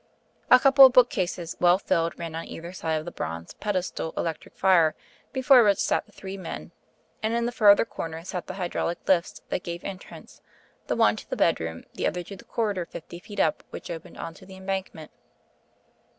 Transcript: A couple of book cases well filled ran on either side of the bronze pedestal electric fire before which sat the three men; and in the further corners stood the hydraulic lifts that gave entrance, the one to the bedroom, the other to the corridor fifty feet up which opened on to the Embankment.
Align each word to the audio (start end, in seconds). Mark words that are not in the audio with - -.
A 0.49 0.59
couple 0.59 0.83
of 0.87 0.93
book 0.93 1.11
cases 1.11 1.55
well 1.59 1.77
filled 1.77 2.17
ran 2.17 2.33
on 2.33 2.45
either 2.47 2.73
side 2.73 2.95
of 2.97 3.05
the 3.05 3.11
bronze 3.11 3.53
pedestal 3.53 4.13
electric 4.17 4.55
fire 4.55 4.95
before 5.31 5.63
which 5.63 5.77
sat 5.77 6.07
the 6.07 6.11
three 6.11 6.37
men; 6.37 6.71
and 7.21 7.35
in 7.35 7.45
the 7.45 7.51
further 7.51 7.85
corners 7.85 8.29
stood 8.29 8.47
the 8.47 8.55
hydraulic 8.55 8.97
lifts 9.07 9.43
that 9.49 9.61
gave 9.61 9.83
entrance, 9.83 10.41
the 10.87 10.95
one 10.95 11.17
to 11.17 11.29
the 11.29 11.37
bedroom, 11.37 11.83
the 11.93 12.07
other 12.07 12.23
to 12.23 12.35
the 12.35 12.45
corridor 12.45 12.87
fifty 12.87 13.19
feet 13.19 13.39
up 13.39 13.63
which 13.69 13.91
opened 13.91 14.17
on 14.17 14.33
to 14.33 14.43
the 14.47 14.55
Embankment. 14.55 15.11